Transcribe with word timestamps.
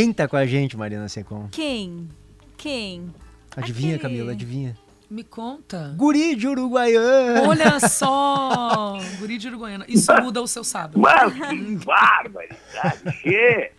Quem 0.00 0.14
tá 0.14 0.26
com 0.26 0.36
a 0.38 0.46
gente, 0.46 0.78
Marina 0.78 1.06
Secom? 1.10 1.46
Quem? 1.52 2.08
Quem? 2.56 3.12
Adivinha, 3.54 3.96
Aquele- 3.96 4.14
Camila, 4.14 4.32
adivinha. 4.32 4.74
Me 5.10 5.22
conta. 5.22 5.92
Guri 5.94 6.34
de 6.36 6.48
Uruguaiana. 6.48 7.46
Olha 7.46 7.78
só! 7.80 8.96
Guri 9.18 9.36
de 9.36 9.48
Uruguaiana. 9.48 9.84
Isso 9.86 10.10
muda 10.22 10.40
o 10.40 10.46
seu 10.48 10.64
sábado. 10.64 10.98
Mas 10.98 11.34
que 11.34 11.84
barbaridade! 11.84 13.18
Que, 13.22 13.72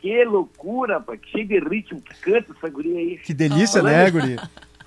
que 0.00 0.24
loucura, 0.24 0.94
rapaz. 0.94 1.20
Que 1.20 1.28
cheio 1.30 1.46
de 1.48 1.58
ritmo 1.58 2.00
que 2.00 2.14
canta 2.22 2.54
essa 2.56 2.68
guria 2.70 2.98
aí. 2.98 3.18
Que 3.18 3.34
delícia, 3.34 3.80
Ah, 3.80 3.84
né, 3.84 4.10
Guri? 4.10 4.36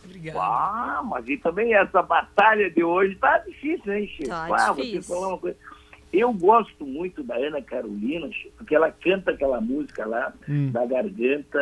Obrigada. 0.06 0.40
Ah, 0.42 1.02
mas 1.06 1.28
e 1.30 1.38
também 1.38 1.76
essa 1.76 2.02
batalha 2.02 2.72
de 2.72 2.84
hoje 2.84 3.14
tá 3.18 3.38
difícil, 3.40 3.94
hein, 3.94 4.08
Chico? 4.08 4.30
Tá 4.30 4.46
ah, 4.52 4.72
vou 4.74 4.84
te 4.84 4.92
difícil. 4.92 5.16
falar 5.16 5.28
uma 5.28 5.38
coisa. 5.38 5.58
Eu 6.14 6.32
gosto 6.32 6.86
muito 6.86 7.24
da 7.24 7.36
Ana 7.36 7.60
Carolina, 7.60 8.30
porque 8.56 8.76
ela 8.76 8.92
canta 8.92 9.32
aquela 9.32 9.60
música 9.60 10.06
lá 10.06 10.32
Hum. 10.48 10.70
da 10.72 10.86
garganta, 10.86 11.60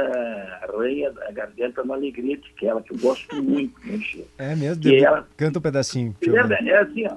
arranha 0.61 1.09
da 1.12 1.31
garganta 1.31 1.81
no 1.85 1.94
alegrete, 1.94 2.53
que 2.58 2.66
é 2.66 2.70
ela 2.70 2.81
que 2.81 2.91
eu 2.94 2.98
gosto 2.98 3.41
muito, 3.41 3.73
né, 3.85 3.98
Chico? 3.99 4.27
É 4.38 4.53
mesmo, 4.55 4.84
Dedo. 4.84 5.05
ela- 5.05 5.27
Canta 5.38 5.59
um 5.59 5.61
pedacinho. 5.61 6.13
É, 6.22 6.70
é 6.70 6.77
assim, 6.77 7.05
ó. 7.08 7.16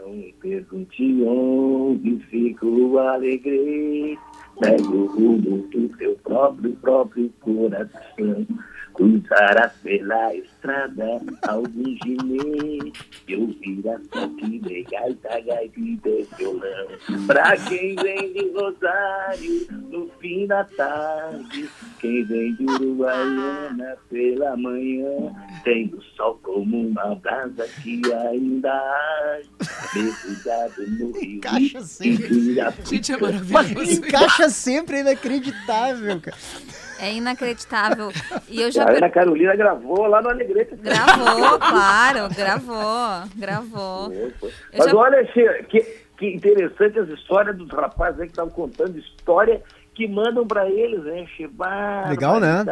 Não 0.00 0.12
me 0.14 0.32
pergunte 0.40 1.22
onde 1.24 2.18
fica 2.30 2.64
o 2.64 2.98
alegrete, 2.98 4.16
pega 4.60 4.82
o 4.88 5.06
rumo 5.06 5.58
do 5.68 5.88
teu 5.98 6.14
próprio, 6.22 6.72
próprio 6.76 7.28
coração. 7.40 8.46
Cruzarás 8.98 9.72
pela 9.84 10.34
estrada 10.34 11.20
algum 11.46 11.84
ginete, 12.02 12.92
e 13.28 13.36
ouvirás 13.36 14.04
toque 14.08 14.58
de 14.58 14.82
gaita, 14.90 15.40
gaita 15.40 15.78
e 15.78 16.00
violão. 16.36 16.88
Pra 17.28 17.56
quem 17.56 17.94
vem 17.94 18.32
de 18.32 18.50
Rosário 18.50 19.68
no 19.88 20.10
fim 20.18 20.48
da 20.48 20.64
tarde, 20.64 21.70
quem 22.00 22.24
vem 22.24 22.54
de 22.56 22.64
Uruguaiana 22.64 23.96
pela 24.10 24.56
manhã, 24.56 25.32
tem 25.62 25.94
o 25.94 26.02
sol 26.16 26.40
como 26.42 26.88
uma 26.88 27.14
brasa 27.14 27.68
que 27.80 28.02
ainda 28.12 28.72
arde, 28.72 29.48
mergulhado 29.94 30.86
no 30.98 31.12
rio. 31.12 31.36
Encaixa 31.36 31.80
sempre. 31.82 32.54
Gente, 32.84 33.12
é 33.12 33.16
Mas 33.16 33.48
maravilhoso. 33.48 33.92
encaixa 33.92 34.48
sempre, 34.48 34.96
é 34.96 35.00
inacreditável, 35.02 36.20
cara. 36.20 36.36
É 37.00 37.12
inacreditável. 37.12 38.10
E 38.48 38.60
eu 38.60 38.70
já 38.70 38.84
A 38.84 38.90
Ana 38.92 39.08
Carolina 39.10 39.54
gravou 39.56 40.06
lá 40.06 40.20
no 40.20 40.30
Alegrete. 40.30 40.74
gravou, 40.76 41.58
claro, 41.58 42.28
gravou, 42.34 43.28
gravou. 43.36 44.12
Eu 44.12 44.32
Mas 44.76 44.90
já- 44.90 44.96
olha, 44.96 45.24
que, 45.68 45.80
que 46.18 46.26
interessante 46.34 46.98
as 46.98 47.08
histórias 47.08 47.56
dos 47.56 47.70
rapazes 47.70 48.20
aí 48.20 48.26
que 48.26 48.32
estavam 48.32 48.50
contando 48.52 48.98
história 48.98 49.62
que 49.94 50.06
mandam 50.08 50.46
pra 50.46 50.68
eles, 50.68 51.02
né, 51.04 51.26
Che? 51.36 51.48
Legal, 52.08 52.40
né? 52.40 52.64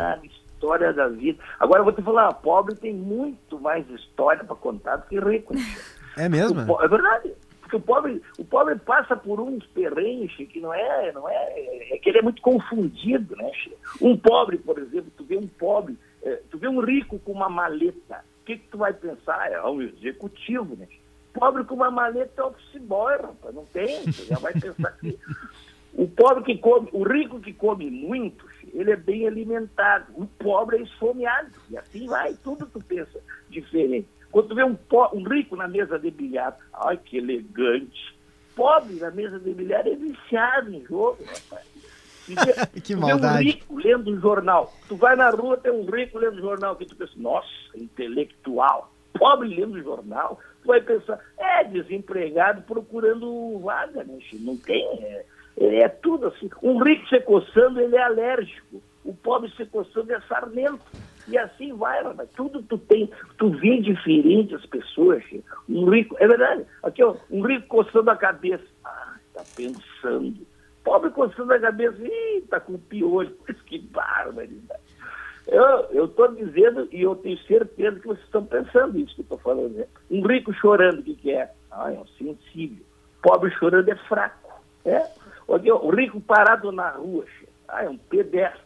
História 0.57 0.93
da 0.93 1.09
vida. 1.09 1.39
Agora 1.61 1.81
eu 1.81 1.85
vou 1.85 1.93
te 1.93 2.03
falar, 2.03 2.33
pobre 2.35 2.75
tem 2.75 2.93
muito 2.95 3.61
mais 3.61 3.89
história 3.91 4.43
pra 4.43 4.57
contar 4.57 4.97
do 4.97 5.07
que 5.07 5.19
rico. 5.21 5.55
né? 5.55 5.61
É 6.17 6.29
mesmo? 6.29 6.61
É 6.83 6.89
verdade. 6.89 7.33
Porque 7.67 7.77
o 7.77 7.81
pobre, 7.81 8.23
o 8.39 8.45
pobre 8.45 8.77
passa 8.77 9.17
por 9.17 9.41
uns 9.41 9.67
perrengues 9.67 10.37
que 10.37 10.61
não 10.61 10.73
é, 10.73 11.11
não 11.11 11.29
é, 11.29 11.91
é 11.91 11.99
que 11.99 12.09
ele 12.09 12.19
é 12.19 12.23
muito 12.23 12.41
confundido, 12.41 13.35
né? 13.35 13.51
Um 14.01 14.17
pobre, 14.17 14.57
por 14.59 14.79
exemplo, 14.79 15.11
tu 15.17 15.25
vê 15.25 15.37
um 15.37 15.49
pobre, 15.49 15.99
eh, 16.23 16.41
tu 16.49 16.59
vê 16.59 16.69
um 16.69 16.79
rico 16.79 17.19
com 17.19 17.33
uma 17.33 17.49
maleta, 17.49 18.25
o 18.41 18.45
que, 18.45 18.59
que 18.59 18.69
tu 18.69 18.79
vai 18.79 18.93
pensar? 18.93 19.51
É 19.51 19.61
um 19.65 19.83
executivo, 19.83 20.77
né? 20.77 20.87
Pobre 21.35 21.65
com 21.65 21.75
uma 21.75 21.91
maleta 21.91 22.41
é 22.41 22.45
office 22.45 22.81
boy, 22.83 23.17
rapaz, 23.17 23.53
não 23.53 23.65
tem, 23.67 24.05
tu 24.05 24.25
já 24.27 24.39
vai 24.39 24.53
pensar 24.53 24.97
que 24.99 25.19
o 25.95 26.07
pobre 26.07 26.45
que 26.45 26.59
come, 26.59 26.89
o 26.93 27.03
rico 27.03 27.41
que 27.41 27.53
come 27.53 27.91
muito, 27.91 28.47
ele 28.73 28.93
é 28.93 28.97
bem 28.97 29.27
alimentado. 29.27 30.13
O 30.15 30.27
pobre 30.27 30.77
é 30.77 30.83
esfomeado. 30.83 31.51
E 31.69 31.77
assim 31.77 32.07
vai, 32.07 32.35
tudo 32.35 32.67
tu 32.67 32.79
pensa 32.79 33.19
diferente. 33.51 34.07
Quando 34.31 34.49
tu 34.49 34.55
vê 34.55 34.65
um, 34.65 34.75
po- 34.75 35.11
um 35.15 35.23
rico 35.23 35.57
na 35.57 35.67
mesa 35.69 35.99
de 35.99 36.11
bilhar, 36.11 36.57
ai 36.73 36.97
que 36.97 37.19
elegante. 37.19 38.15
Pobre 38.55 38.95
na 38.97 39.11
mesa 39.11 39.39
de 39.39 39.53
bilhar 39.53 39.87
é 39.87 39.95
viciado 39.95 40.73
em 40.75 40.83
jogo, 40.85 41.19
rapaz. 41.25 41.67
Vê- 42.29 42.81
Que 42.81 42.97
maldade. 42.97 43.45
Vê 43.45 43.51
um 43.51 43.53
rico 43.53 43.77
lendo 43.79 44.11
um 44.11 44.21
jornal. 44.21 44.73
Tu 44.89 44.97
vai 44.97 45.15
na 45.17 45.31
rua, 45.31 45.57
tem 45.57 45.73
um 45.73 45.85
rico 45.85 46.19
lendo 46.19 46.41
jornal, 46.41 46.75
que 46.77 46.85
tu 46.87 46.97
pensa, 46.97 47.13
nossa, 47.17 47.49
intelectual. 47.75 48.93
Pobre 49.19 49.49
lendo 49.55 49.81
jornal. 49.83 50.39
Tu 50.63 50.67
vai 50.69 50.81
pensar, 50.81 51.19
é 51.39 51.65
desempregado 51.65 52.63
procurando 52.63 53.59
vaga, 53.61 54.05
né? 54.05 54.19
Não 54.41 54.57
tem. 54.57 54.85
É, 55.05 55.25
é 55.59 55.89
tudo 55.89 56.27
assim. 56.27 56.51
Um 56.63 56.83
rico 56.83 57.07
se 57.09 57.21
coçando, 57.21 57.81
ele 57.81 57.97
é 57.97 58.03
alérgico. 58.03 58.83
O 59.05 59.15
pobre 59.15 59.51
se 59.57 59.65
coçando 59.67 60.13
é 60.13 60.21
sarnento. 60.23 60.81
E 61.29 61.37
assim 61.37 61.73
vai, 61.75 62.03
rapaz. 62.03 62.29
Tudo 62.37 62.63
tu 62.63 62.79
tem, 62.79 63.11
tu 63.39 63.51
vê 63.51 63.81
diferente 63.81 64.55
as 64.55 64.65
pessoas. 64.67 65.23
Um 65.69 65.89
rico, 65.91 66.17
é 66.19 66.27
verdade. 66.27 66.65
Aqui, 66.83 67.03
ó, 67.03 67.17
um 67.31 67.43
rico 67.43 67.67
coçando 67.67 68.11
a 68.11 68.17
cabeça. 68.17 68.65
Ah, 68.85 69.17
tá 69.35 69.43
pensando. 69.57 70.47
Pobre 70.85 71.11
coçando 71.11 71.53
a 71.53 71.59
cabeça, 71.59 71.97
ih, 72.01 72.43
tá 72.49 72.61
com 72.61 72.79
piolho. 72.79 73.37
Que 73.67 73.79
barbaridade. 73.79 74.81
Eu 75.49 76.07
estou 76.07 76.29
dizendo, 76.35 76.89
e 76.93 77.03
eu 77.03 77.15
tenho 77.17 77.39
certeza 77.39 78.01
que 78.01 78.07
vocês 78.07 78.25
estão 78.25 78.45
pensando 78.45 78.99
isso 78.99 79.15
que 79.15 79.21
eu 79.21 79.25
estou 79.25 79.39
falando. 79.39 79.75
Né? 79.75 79.87
Um 80.11 80.27
rico 80.27 80.53
chorando, 80.55 81.01
o 81.01 81.03
que, 81.03 81.15
que 81.15 81.33
é? 81.33 81.51
Ah, 81.71 81.93
é 81.93 81.99
um 81.99 82.07
sensível. 82.07 82.85
Pobre 83.23 83.51
chorando 83.53 83.89
é 83.89 83.97
fraco. 84.09 84.63
É? 84.85 85.09
Ó, 85.49 85.57
O 85.57 85.91
rico 85.91 86.21
parado 86.21 86.73
na 86.73 86.91
rua, 86.91 87.25
ah, 87.69 87.85
é 87.85 87.89
um 87.89 87.97
pedestre. 87.97 88.66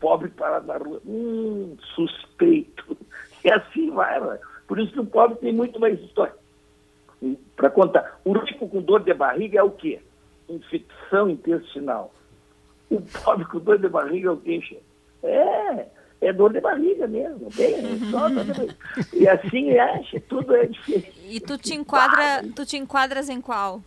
Pobre 0.00 0.28
parado 0.28 0.66
na 0.66 0.76
rua, 0.76 1.00
hum, 1.04 1.76
suspeito. 1.94 2.96
E 3.44 3.50
assim 3.52 3.90
vai, 3.90 4.20
né? 4.20 4.38
Por 4.66 4.78
isso 4.78 4.92
que 4.92 5.00
o 5.00 5.06
pobre 5.06 5.38
tem 5.38 5.52
muito 5.52 5.80
mais 5.80 5.98
história 6.00 6.34
para 7.56 7.70
contar. 7.70 8.20
O 8.24 8.32
rico 8.32 8.68
com 8.68 8.80
dor 8.80 9.02
de 9.02 9.12
barriga 9.14 9.58
é 9.58 9.62
o 9.62 9.70
quê? 9.70 10.00
Infecção 10.48 11.28
intestinal. 11.28 12.12
O 12.90 13.00
pobre 13.00 13.44
com 13.46 13.58
dor 13.58 13.78
de 13.78 13.88
barriga 13.88 14.28
é 14.28 14.32
o 14.32 14.36
quê? 14.36 14.78
É, 15.22 15.86
é 16.20 16.32
dor 16.32 16.52
de 16.52 16.60
barriga 16.60 17.06
mesmo, 17.06 17.48
bem, 17.54 17.74
é 17.74 18.10
só 18.10 18.28
dor 18.28 18.44
de 18.44 18.52
barriga. 18.52 18.76
E 19.12 19.28
assim 19.28 19.70
é, 19.70 20.02
che, 20.04 20.20
tudo 20.20 20.54
é 20.54 20.66
diferente. 20.66 21.12
E 21.28 21.40
tu 21.40 21.58
te 21.58 21.74
enquadra, 21.74 22.44
tu 22.54 22.64
te 22.64 22.76
enquadras 22.76 23.28
em 23.28 23.40
qual? 23.40 23.82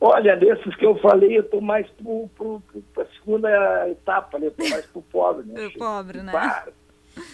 Olha, 0.00 0.36
desses 0.36 0.74
que 0.76 0.86
eu 0.86 0.96
falei, 0.98 1.36
eu 1.36 1.42
estou 1.42 1.60
mais 1.60 1.86
para 2.94 3.02
a 3.02 3.06
segunda 3.18 3.88
etapa, 3.90 4.38
né? 4.38 4.46
Eu 4.46 4.50
tô 4.52 4.68
mais 4.68 4.86
para 4.86 4.98
o 4.98 5.02
pobre, 5.02 5.46
né? 5.46 5.54
Pro 5.60 5.70
che? 5.70 5.78
pobre, 5.78 6.22
né? 6.22 6.32
Para. 6.32 6.68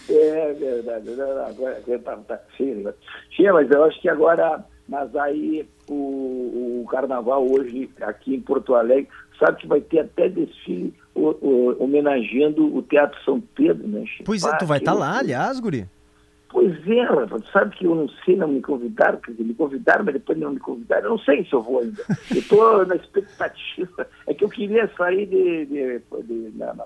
É 0.09 0.53
verdade. 0.53 1.09
Agora, 1.47 1.81
tá, 2.03 2.17
tá 2.27 2.39
cheio, 2.57 2.77
né? 2.83 2.93
Cheio, 3.29 3.53
mas 3.53 3.69
eu 3.69 3.83
acho 3.83 4.01
que 4.01 4.09
agora, 4.09 4.65
mas 4.89 5.15
aí 5.15 5.67
o, 5.87 6.81
o 6.81 6.87
carnaval 6.89 7.45
hoje 7.47 7.87
aqui 8.01 8.33
em 8.35 8.41
Porto 8.41 8.73
Alegre, 8.73 9.07
sabe 9.39 9.61
que 9.61 9.67
vai 9.67 9.81
ter 9.81 9.99
até 9.99 10.27
desfile 10.27 10.91
o- 11.13 11.35
o- 11.39 11.83
homenageando 11.83 12.75
o 12.75 12.81
Teatro 12.81 13.21
São 13.23 13.39
Pedro, 13.39 13.87
né? 13.87 14.05
Pois 14.25 14.43
é, 14.43 14.49
Ah, 14.49 14.57
tu 14.57 14.65
vai 14.65 14.79
que 14.79 14.83
estar 14.85 14.93
lá, 14.93 15.05
loucura. 15.05 15.19
aliás, 15.23 15.59
Guri. 15.59 15.85
Pois 16.65 16.87
é, 16.87 17.05
tu 17.27 17.47
sabe 17.51 17.75
que 17.75 17.85
eu 17.85 17.93
não 17.93 18.09
sei, 18.09 18.35
não 18.35 18.47
me 18.47 18.59
convidaram, 18.61 19.19
quer 19.19 19.31
dizer, 19.31 19.43
me 19.43 19.53
convidaram, 19.53 20.03
mas 20.03 20.15
depois 20.15 20.35
não 20.39 20.51
me 20.51 20.59
convidaram. 20.59 21.03
Eu 21.03 21.09
não 21.11 21.19
sei 21.19 21.45
se 21.45 21.53
eu 21.53 21.61
vou 21.61 21.79
ainda. 21.79 22.03
Eu 22.31 22.39
estou 22.39 22.85
na 22.87 22.95
expectativa. 22.95 24.07
É 24.25 24.33
que 24.33 24.43
eu 24.43 24.49
queria 24.49 24.89
sair 24.97 25.27
de, 25.27 25.65
de, 25.67 25.99
de, 26.23 26.57
na- 26.57 26.73
na- 26.73 26.85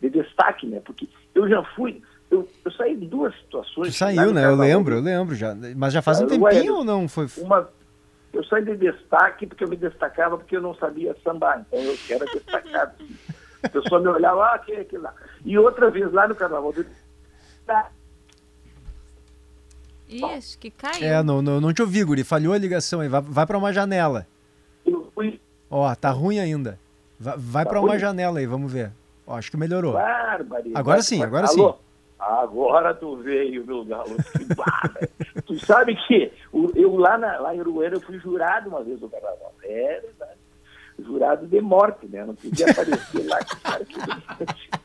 de 0.00 0.08
destaque, 0.10 0.66
né? 0.66 0.80
Porque 0.80 1.06
eu 1.34 1.46
já 1.48 1.62
fui, 1.74 2.00
eu, 2.30 2.48
eu 2.64 2.70
saí 2.72 2.96
de 2.96 3.06
duas 3.06 3.34
situações. 3.40 3.92
Tu 3.94 3.98
saiu, 3.98 4.32
né? 4.32 4.46
Eu 4.46 4.56
lembro, 4.56 4.94
eu 4.94 5.02
lembro 5.02 5.34
já. 5.34 5.54
Mas 5.76 5.92
já 5.92 6.00
faz 6.00 6.20
um 6.22 6.24
Ah, 6.24 6.38
ué, 6.38 6.50
tempinho 6.54 6.76
ou 6.76 6.84
não? 6.84 7.06
Foi. 7.08 7.26
Uma, 7.36 7.68
eu 8.32 8.42
saí 8.44 8.64
de 8.64 8.74
destaque 8.76 9.46
porque 9.46 9.64
eu 9.64 9.68
me 9.68 9.76
destacava 9.76 10.38
porque 10.38 10.56
eu 10.56 10.62
não 10.62 10.74
sabia 10.76 11.14
sambar. 11.22 11.62
Então 11.68 11.78
eu 11.84 11.98
era 12.08 12.24
destacado. 12.26 12.92
A 13.62 13.68
pessoa 13.68 14.00
me 14.00 14.06
olhava, 14.08 14.44
ah, 14.44 14.54
aquele, 14.54 14.80
aquele 14.82 15.02
lá. 15.02 15.12
E 15.44 15.58
outra 15.58 15.90
vez 15.90 16.10
lá 16.12 16.26
no 16.28 16.34
carnaval. 16.34 16.72
do- 16.72 16.86
Ih, 20.08 20.24
acho 20.24 20.58
que 20.58 20.70
caiu. 20.70 21.06
É, 21.06 21.22
não, 21.22 21.42
não, 21.42 21.60
não 21.60 21.72
te 21.72 21.82
ouvi, 21.82 22.02
Guri. 22.02 22.24
Falhou 22.24 22.54
a 22.54 22.58
ligação 22.58 23.00
aí. 23.00 23.08
Vai, 23.08 23.20
vai 23.20 23.46
pra 23.46 23.58
uma 23.58 23.72
janela. 23.72 24.26
Eu 24.86 25.10
fui 25.14 25.40
Ó, 25.70 25.94
tá 25.94 26.10
ruim 26.10 26.38
ainda. 26.38 26.78
Vai, 27.20 27.34
vai 27.36 27.64
Tá 27.64 27.70
pra 27.70 27.80
uma 27.80 27.98
janela 27.98 28.38
aí, 28.38 28.46
vamos 28.46 28.72
ver. 28.72 28.90
Ó, 29.26 29.36
acho 29.36 29.50
que 29.50 29.56
melhorou. 29.56 29.92
Barbaridade. 29.92 30.72
Agora 30.74 31.02
sim, 31.02 31.22
agora 31.22 31.46
Alô? 31.46 31.72
sim. 31.72 31.78
Agora 32.18 32.94
tu 32.94 33.16
veio, 33.18 33.64
meu 33.64 33.84
galo. 33.84 34.16
Que 34.36 34.44
barba. 34.54 35.00
tu 35.46 35.58
sabe 35.64 35.94
que 36.06 36.32
eu 36.74 36.96
lá, 36.96 37.16
na, 37.16 37.38
lá 37.38 37.54
em 37.54 37.60
Uruguaiana 37.60 37.96
eu 37.96 38.00
fui 38.00 38.18
jurado 38.18 38.70
uma 38.70 38.82
vez 38.82 39.00
no 39.00 39.08
carnaval. 39.08 39.54
É 39.62 40.00
verdade. 40.00 40.38
Jurado 40.98 41.46
de 41.46 41.60
morte, 41.60 42.08
né? 42.08 42.24
Não 42.24 42.34
podia 42.34 42.70
aparecer 42.70 43.26
lá. 43.26 43.38
Cara, 43.62 43.84
que. 43.84 43.98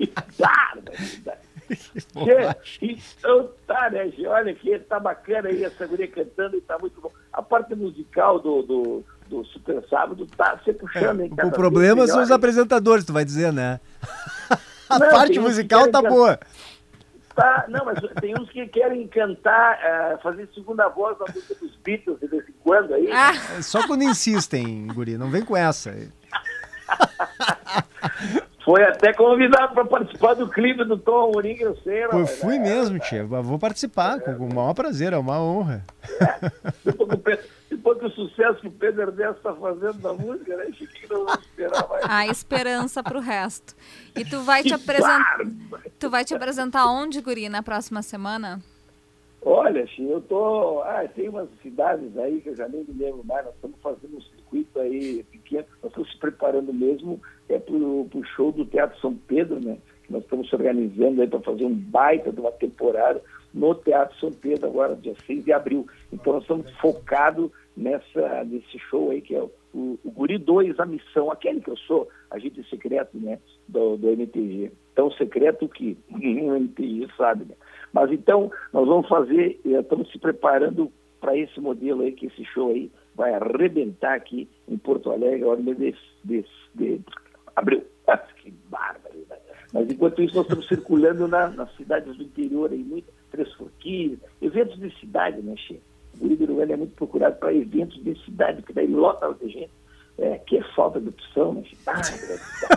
Che, 1.76 2.98
então 3.20 3.50
tá, 3.68 3.90
né? 3.90 4.12
Olha 4.28 4.54
que 4.54 4.78
tá 4.80 5.00
bacana 5.00 5.50
aí 5.50 5.64
essa 5.64 5.86
guria 5.88 6.08
cantando 6.08 6.58
e 6.58 6.62
tá 6.62 6.78
muito 6.80 7.00
bom. 7.02 7.12
A 7.32 7.42
parte 7.42 7.76
musical 7.76 8.40
do, 8.40 8.62
do, 8.62 9.04
sábado, 9.34 9.46
Super 9.46 9.84
Sábado, 9.90 10.28
tá 10.38 10.60
se 10.64 10.74
puxando, 10.74 11.22
hein? 11.22 11.30
É, 11.32 11.36
cada 11.36 11.50
o 11.50 11.52
problema 11.52 12.06
são 12.08 12.22
os 12.22 12.30
hein? 12.30 12.36
apresentadores, 12.36 13.06
tu 13.06 13.14
vai 13.14 13.26
dizer, 13.26 13.52
né? 13.52 13.80
A 14.90 15.00
Não, 15.00 15.10
parte 15.10 15.34
que 15.34 15.40
musical 15.40 15.90
tá 15.90 16.02
boa. 16.02 16.40
Tá, 17.34 17.66
não, 17.68 17.86
mas 17.86 17.98
tem 18.22 18.40
uns 18.40 18.48
que 18.52 18.68
querem 18.68 19.08
cantar, 19.08 19.80
eh, 19.82 20.20
fazer 20.22 20.48
segunda 20.54 20.88
voz 20.88 21.18
na 21.18 21.26
música 21.34 21.56
dos 21.56 21.76
Beatles 21.78 22.20
de 22.20 22.28
vez 22.28 22.48
em 22.48 22.54
quando 22.64 22.94
aí. 22.94 23.10
Ah, 23.12 23.32
É 23.58 23.62
Só 23.64 23.88
quando 23.88 24.04
insistem, 24.04 24.86
guri, 24.94 25.18
não 25.18 25.32
vem 25.32 25.44
com 25.44 25.58
essa. 25.58 25.92
Foi 28.64 28.82
até 28.84 29.12
convidado 29.14 29.74
para 29.74 29.84
participar 29.86 30.36
do 30.36 30.48
clipe 30.50 30.86
do 30.86 30.98
Tom 30.98 31.30
Amorim, 31.30 31.58
eu 31.60 31.76
sei. 31.78 32.06
Eu 32.06 32.26
fui 32.26 32.58
né? 32.58 32.70
mesmo, 32.70 32.98
tia. 32.98 33.26
Vou 33.26 33.60
participar 33.60 34.22
com 34.22 34.36
com 34.36 34.46
o 34.48 34.54
maior 34.56 34.74
prazer, 34.74 35.12
é 35.12 35.18
uma 35.18 35.42
honra. 35.42 35.86
Depois 36.86 37.10
o 37.12 37.18
Pedro- 37.18 37.46
depois 37.70 38.00
que 38.00 38.06
o 38.06 38.10
sucesso 38.12 38.62
que 38.62 38.68
o 38.68 38.72
Pedro 38.72 39.02
Ernesto 39.02 39.38
está 39.38 39.54
fazendo 39.54 40.00
na 40.02 40.14
música, 40.14 40.56
né? 40.56 40.66
Chiquinho 40.74 41.08
não 41.10 41.26
vamos 41.26 41.44
esperar 41.44 41.90
mais. 41.90 42.06
há 42.08 42.28
esperança 42.28 43.04
pro 43.04 43.20
resto. 43.20 43.76
E 44.16 44.24
tu 44.24 44.42
vai 44.42 44.64
te 44.64 44.74
apresentar. 44.74 45.40
Tu 46.00 46.10
vai 46.10 46.24
te 46.24 46.34
apresentar 46.34 46.86
onde, 46.88 47.20
Guri, 47.20 47.50
na 47.50 47.62
próxima 47.64 48.02
semana? 48.02 48.62
Olha, 49.46 49.86
Chico, 49.88 50.10
eu 50.10 50.22
tô. 50.22 50.82
Ah, 50.84 51.04
tem 51.14 51.28
umas 51.28 51.50
cidades 51.62 52.18
aí 52.18 52.40
que 52.40 52.50
eu 52.50 52.56
já 52.56 52.68
nem 52.70 52.86
me 52.86 52.94
lembro 53.04 53.24
mais. 53.26 53.44
Nós 53.46 53.56
estamos 53.56 53.78
fazendo 53.82 54.18
um 54.18 54.22
circuito 54.54 54.80
aí 54.80 55.24
pequeno. 55.24 55.66
Nós 55.82 55.92
estamos 55.92 56.12
se 56.12 56.18
preparando 56.20 56.72
mesmo 56.72 57.20
é 57.50 57.58
pro, 57.58 58.06
pro 58.10 58.24
show 58.36 58.52
do 58.52 58.66
Teatro 58.66 59.00
São 59.00 59.16
Pedro, 59.16 59.60
né? 59.60 59.78
Nós 60.10 60.24
estamos 60.24 60.48
se 60.48 60.56
organizando 60.56 61.22
aí 61.22 61.28
para 61.28 61.40
fazer 61.40 61.66
um 61.66 61.74
baita 61.74 62.32
de 62.32 62.40
uma 62.40 62.52
temporada 62.52 63.22
no 63.54 63.74
Teatro 63.76 64.18
São 64.20 64.32
Pedro 64.32 64.68
agora, 64.68 64.96
dia 64.96 65.16
6 65.26 65.46
de 65.46 65.52
abril. 65.52 65.88
Então 66.12 66.34
nós 66.34 66.44
estamos 66.44 66.70
focados 66.78 67.52
nessa, 67.76 68.44
nesse 68.44 68.78
show 68.90 69.12
aí 69.12 69.22
que 69.22 69.36
é 69.36 69.42
o, 69.42 69.52
o, 69.74 70.00
o 70.04 70.12
Guri 70.12 70.38
2, 70.38 70.80
a 70.80 70.86
missão, 70.86 71.32
aquele 71.32 71.62
que 71.62 71.70
eu 71.70 71.78
sou, 71.78 72.08
agente 72.30 72.64
secreto, 72.70 73.18
né? 73.18 73.40
Do, 73.68 73.98
do 73.98 74.10
MTG. 74.10 74.72
Tão 74.96 75.10
secreto 75.12 75.68
que 75.68 75.98
o 76.12 76.56
MTG 76.56 77.08
sabe, 77.18 77.46
né? 77.46 77.56
Mas 77.92 78.12
então, 78.12 78.52
nós 78.72 78.88
vamos 78.88 79.08
fazer, 79.08 79.60
eh, 79.66 79.80
estamos 79.80 80.12
se 80.12 80.18
preparando 80.18 80.92
para 81.24 81.38
esse 81.38 81.58
modelo 81.62 82.02
aí, 82.02 82.12
que 82.12 82.26
esse 82.26 82.44
show 82.44 82.72
aí 82.72 82.92
vai 83.16 83.34
arrebentar 83.34 84.16
aqui 84.16 84.50
em 84.68 84.78
Porto 84.78 85.10
Alegre, 85.10 85.46
mês 85.78 85.96
de, 86.22 86.44
de, 86.76 87.00
abril. 87.56 87.82
Ah, 88.06 88.18
que 88.18 88.52
bárbaro, 88.70 89.26
né? 89.30 89.38
Mas 89.72 89.90
enquanto 89.90 90.22
isso, 90.22 90.36
nós 90.36 90.44
estamos 90.44 90.68
circulando 90.68 91.26
na- 91.30 91.48
nas 91.48 91.74
cidades 91.78 92.18
do 92.18 92.24
interior 92.24 92.70
aí, 92.70 92.84
muito, 92.84 93.08
Três 93.32 93.54
Forquilhas, 93.54 94.20
eventos 94.42 94.78
de 94.78 94.94
cidade, 95.00 95.42
né, 95.42 95.56
Che? 95.56 95.82
O 96.20 96.28
Rio 96.28 96.36
de 96.36 96.44
Uruguai 96.44 96.70
é 96.74 96.76
muito 96.76 96.94
procurado 96.94 97.38
para 97.38 97.54
eventos 97.54 98.04
de 98.04 98.14
cidade, 98.26 98.58
porque 98.58 98.74
daí 98.74 98.88
lota 98.88 99.34
de 99.34 99.50
gente. 99.50 99.72
É, 100.18 100.38
que 100.40 100.58
é 100.58 100.64
falta 100.76 101.00
de 101.00 101.08
opção, 101.08 101.54
né, 101.54 101.64
Che? 101.64 101.78
Ah, 101.88 101.94
graças 101.94 102.68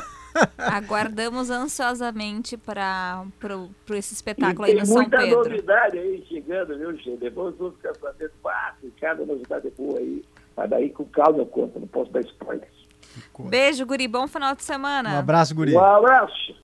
Aguardamos 0.58 1.50
ansiosamente 1.50 2.56
para 2.56 3.24
pro, 3.38 3.70
pro 3.84 3.96
esse 3.96 4.12
E 4.12 4.16
espetáculo 4.16 4.64
aí 4.64 4.72
tem 4.72 4.80
no 4.80 4.86
São 4.86 4.96
muita 4.96 5.18
Pedro. 5.18 5.36
novidade 5.44 5.98
aí 5.98 6.24
chegando, 6.28 6.76
viu, 6.78 6.96
Che? 6.98 7.16
Depois 7.16 7.54
vamos 7.56 7.76
ficar 7.76 7.94
sabendo, 7.96 8.30
ah, 8.46 8.74
tem 8.80 8.90
cada 9.00 9.24
novidade 9.24 9.70
boa 9.76 9.98
aí. 9.98 10.24
Mas 10.56 10.70
daí 10.70 10.90
com 10.90 11.04
calma 11.06 11.38
eu 11.38 11.46
conto, 11.46 11.78
não 11.78 11.86
posso 11.86 12.10
dar 12.10 12.20
spoilers. 12.20 12.76
Beijo, 13.38 13.86
Guri. 13.86 14.06
Bom 14.08 14.26
final 14.26 14.54
de 14.54 14.62
semana. 14.62 15.14
Um 15.14 15.18
abraço, 15.18 15.54
guri. 15.54 15.74
Um 15.74 15.80
abraço. 15.82 16.54